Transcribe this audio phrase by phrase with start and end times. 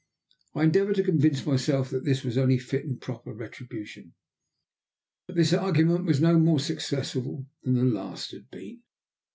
[0.55, 4.15] I endeavoured to convince myself that this was only fit and proper retribution,
[5.27, 8.81] but this argument was no more successful than the last had been.